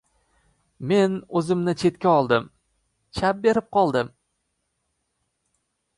Men 0.91 1.17
o‘zimni 1.41 1.75
chetga 1.83 2.13
oldim. 2.21 2.49
Chap 3.19 3.45
berib 3.47 3.71
qoldim. 3.79 4.13